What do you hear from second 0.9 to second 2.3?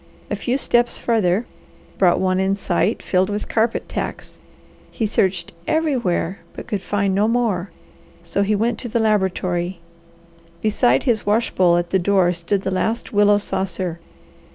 farther brought